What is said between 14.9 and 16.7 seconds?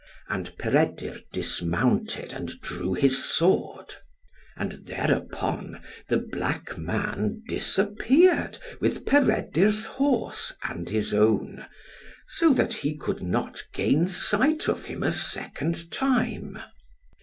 a second time.